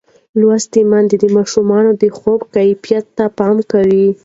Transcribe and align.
لوستې 0.39 0.81
میندې 0.89 1.17
د 1.19 1.25
ماشومانو 1.35 1.91
د 2.01 2.03
خوب 2.17 2.39
کیفیت 2.55 3.05
ته 3.17 3.25
پام 3.37 3.55
کوي. 3.71 4.07